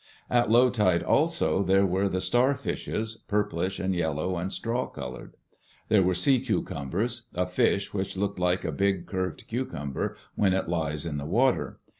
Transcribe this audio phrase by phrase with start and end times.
[0.31, 5.37] At low tide, also, there were the star fishes, purplish and yellow and straw colored.
[5.89, 10.67] There were sea cucumbers, a fish which looked like a big curved cucumber when it
[10.67, 11.79] lies in the water.